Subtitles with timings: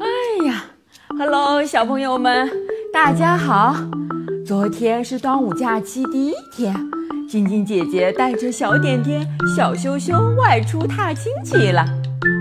[0.00, 0.64] 哎呀
[1.16, 2.50] ，Hello，小朋友们，
[2.92, 3.76] 大家好！
[4.44, 6.74] 昨天是端午假期第一天，
[7.28, 9.24] 晶晶姐姐带着小点点、
[9.56, 11.84] 小羞羞外出踏青去了。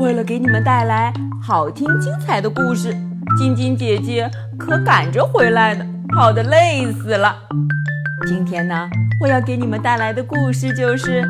[0.00, 2.92] 为了给你们带来好听精彩的故事，
[3.38, 4.28] 晶晶姐姐
[4.58, 7.36] 可赶着回来的，跑得累死了。
[8.26, 8.88] 今天呢，
[9.22, 11.22] 我要给你们带来的故事就是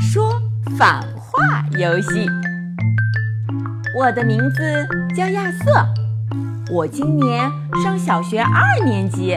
[0.00, 0.32] 说
[0.78, 2.26] 反话游戏。
[3.96, 5.86] 我的名字叫亚瑟，
[6.70, 7.50] 我今年
[7.82, 9.36] 上小学二年级。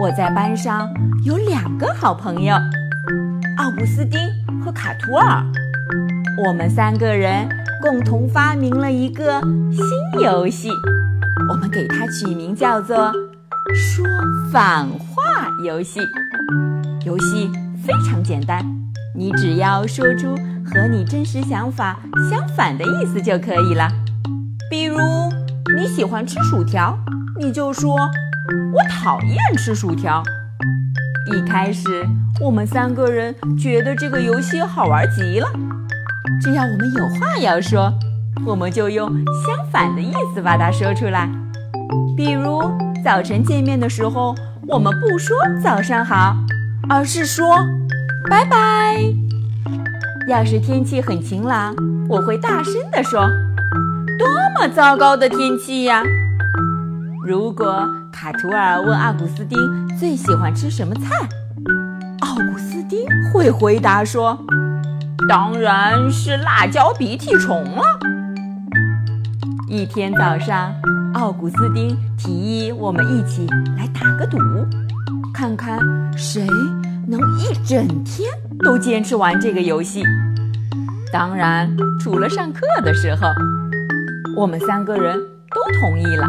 [0.00, 0.88] 我在班上
[1.24, 2.54] 有两个好朋友，
[3.58, 4.18] 奥古斯丁
[4.64, 5.44] 和卡图尔。
[6.46, 7.48] 我们三个人
[7.82, 9.40] 共同发明了一个
[9.72, 10.70] 新游戏，
[11.50, 13.12] 我们给它取名叫做
[13.74, 14.06] “说
[14.52, 16.00] 反话游戏”。
[17.04, 17.50] 游戏
[17.84, 18.64] 非常简单，
[19.14, 20.34] 你只要说出。
[20.70, 21.98] 和你真实想法
[22.30, 23.88] 相反的意思就可以了。
[24.70, 24.98] 比如
[25.76, 26.98] 你喜欢吃薯条，
[27.38, 27.96] 你就说
[28.74, 30.22] “我讨厌吃薯条”。
[31.32, 32.06] 一开始
[32.40, 35.48] 我们三个人觉得这个游戏好玩极了，
[36.40, 37.92] 只要我们有话要说，
[38.46, 39.08] 我们就用
[39.46, 41.28] 相反的意思把它说出来。
[42.16, 42.62] 比如
[43.04, 44.34] 早晨见面的时候，
[44.66, 46.36] 我们不说“早上好”，
[46.88, 47.58] 而是说
[48.28, 49.02] “拜拜”。
[50.28, 51.74] 要是天气很晴朗，
[52.06, 53.26] 我会大声地说
[54.18, 56.02] ：“多么糟糕的天气呀！”
[57.24, 59.58] 如果卡图尔问奥古斯丁
[59.98, 61.26] 最喜欢吃什么菜，
[62.20, 64.38] 奥古斯丁会回答说
[65.26, 67.82] ：“当然是辣椒鼻涕虫了。”
[69.66, 70.74] 一天早上，
[71.14, 73.46] 奥古斯丁提议我们一起
[73.78, 74.36] 来打个赌，
[75.32, 75.78] 看看
[76.14, 76.46] 谁
[77.06, 78.30] 能一整天。
[78.64, 80.02] 都坚持玩这个游戏，
[81.12, 83.28] 当然除了上课的时候，
[84.36, 86.26] 我们三个人都同意了。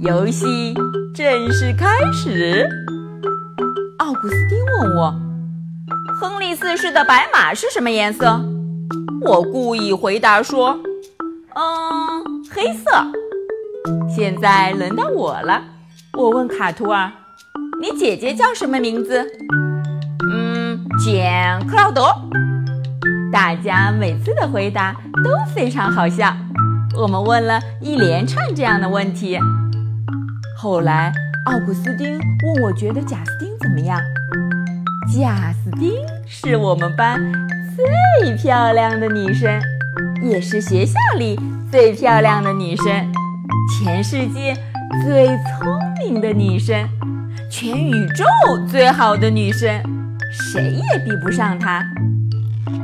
[0.00, 0.74] 游戏
[1.14, 2.68] 正式开始。
[3.98, 5.14] 奥古斯丁问我
[6.20, 8.40] ：“亨利四世的白马是什么颜色？”
[9.22, 10.78] 我故意回答说
[11.56, 12.90] ：“嗯，黑色。”
[14.14, 15.62] 现在轮到我了，
[16.12, 17.10] 我问卡图尔
[17.80, 19.26] ：“你姐姐叫什么名字？”
[21.06, 22.08] 简·克劳德，
[23.32, 26.34] 大家每次的回答都非常好笑。
[26.98, 29.38] 我们问了一连串这样的问题。
[30.58, 31.12] 后来，
[31.44, 34.00] 奥古斯丁问我觉得贾斯汀怎么样？
[35.14, 35.92] 贾斯汀
[36.26, 37.20] 是我们班
[37.76, 39.62] 最漂亮的女生，
[40.20, 41.38] 也是学校里
[41.70, 42.84] 最漂亮的女生，
[43.78, 44.56] 全世界
[45.04, 45.68] 最聪
[46.00, 46.84] 明的女生，
[47.48, 48.24] 全宇宙
[48.68, 49.80] 最好的女生。
[50.30, 51.84] 谁也比不上他。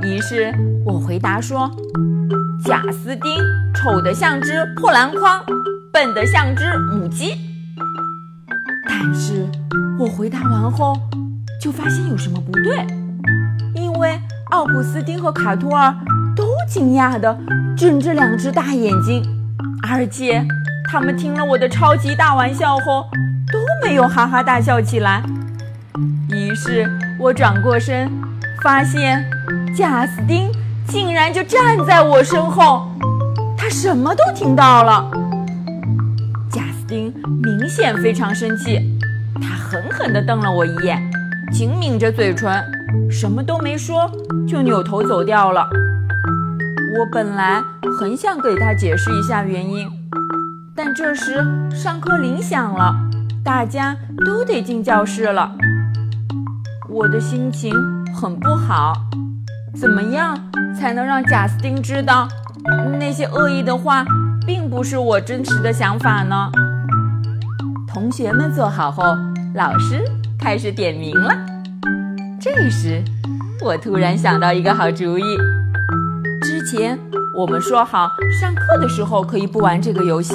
[0.03, 0.53] 于是
[0.85, 1.71] 我回答说
[2.65, 3.33] ：“贾斯丁
[3.75, 5.41] 丑得像只破篮筐，
[5.93, 7.35] 笨得像只母鸡。”
[8.89, 9.47] 但是
[9.99, 10.95] 我回答完后，
[11.61, 12.87] 就发现有什么不对，
[13.75, 14.19] 因为
[14.51, 15.95] 奥古斯丁和卡托尔
[16.35, 17.37] 都惊讶地
[17.77, 19.23] 睁着两只大眼睛，
[19.89, 20.45] 而且
[20.91, 23.07] 他们听了我的超级大玩笑后，
[23.53, 25.23] 都没有哈哈大笑起来。
[26.29, 26.91] 于是。
[27.23, 28.11] 我转过身，
[28.65, 29.25] 发现
[29.77, 30.51] 贾斯汀
[30.89, 32.89] 竟然就站在我身后，
[33.57, 35.09] 他什么都听到了。
[36.51, 38.99] 贾斯汀明显非常生气，
[39.41, 41.01] 他狠狠地瞪了我一眼，
[41.53, 42.61] 紧抿着嘴唇，
[43.09, 44.11] 什么都没说，
[44.45, 45.69] 就扭头走掉了。
[46.99, 47.63] 我本来
[48.01, 49.89] 很想给他解释一下原因，
[50.75, 51.37] 但这时
[51.71, 52.93] 上课铃响了，
[53.45, 53.97] 大家
[54.27, 55.53] 都得进教室了。
[56.93, 57.75] 我的心情
[58.15, 58.93] 很不好，
[59.75, 60.39] 怎么样
[60.79, 62.29] 才能让贾斯汀知道
[63.01, 64.05] 那些恶意的话
[64.47, 66.53] 并不是我真实的想法呢？
[67.89, 69.17] 同学们坐好后，
[69.55, 70.05] 老师
[70.39, 71.35] 开始点名了。
[72.39, 73.03] 这时，
[73.63, 75.25] 我突然想到一个好主意。
[76.43, 76.99] 之前
[77.35, 80.35] 我们说好上课的时候可以不玩这个游戏，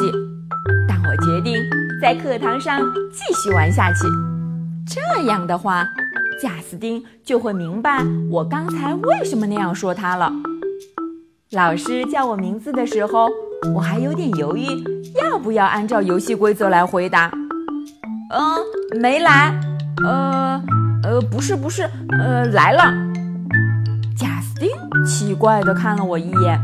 [0.88, 1.54] 但我决定
[2.02, 2.82] 在课堂上
[3.14, 4.00] 继续玩下去。
[4.88, 5.88] 这样的话。
[6.40, 10.32] 贾斯汀就会明白我刚才为什么那样说他了。
[11.52, 13.28] 老师叫我名字的时候，
[13.74, 14.68] 我还有点犹豫，
[15.20, 17.32] 要不要按照游戏规则来回答。
[18.32, 19.60] 嗯，没来。
[20.04, 20.62] 呃，
[21.04, 21.90] 呃，不是，不是，
[22.20, 22.94] 呃，来了。
[24.16, 24.70] 贾斯汀
[25.06, 26.60] 奇怪地看了我一眼，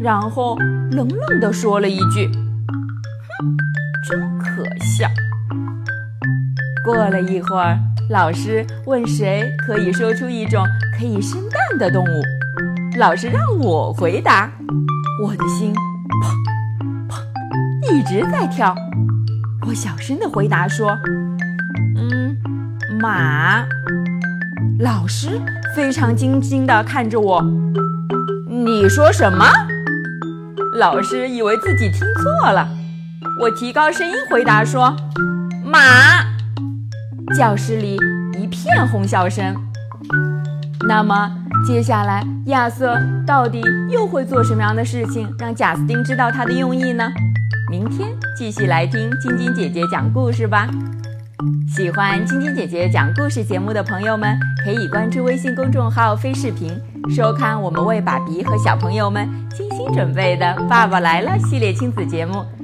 [0.00, 0.56] 然后
[0.92, 2.26] 冷冷地说了一句
[3.28, 3.56] ：“哼，
[4.08, 5.08] 真可笑。”
[6.86, 7.78] 过了一会儿。
[8.10, 10.66] 老师问谁可以说出一种
[10.98, 12.22] 可以生蛋的动物？
[12.98, 14.50] 老师让我回答，
[15.22, 15.72] 我的心
[16.20, 18.74] 砰砰一直在跳。
[19.64, 20.98] 我小声的回答说
[21.96, 22.36] ：“嗯，
[23.00, 23.64] 马。”
[24.80, 25.40] 老师
[25.76, 27.40] 非常惊惊的看着我。
[28.48, 29.46] 你说什么？
[30.80, 32.68] 老师以为自己听错了。
[33.40, 34.96] 我提高声音回答说
[35.64, 36.28] ：“马。”
[37.36, 37.96] 教室里
[38.38, 39.54] 一片哄笑声。
[40.88, 41.30] 那么
[41.66, 47.08] 接下来亚瑟到底又会做什么样的事情，让贾斯汀知道他的用意呢？
[47.70, 50.68] 明天继续来听晶晶姐姐讲故事吧。
[51.68, 56.76] 喜欢晶晶姐姐讲故事节目的朋友们，可以关注微信公众号“飞视频”，
[57.14, 62.44] 收看我们为爸比和小朋友们精心准备的《爸爸来了》系列亲子节目。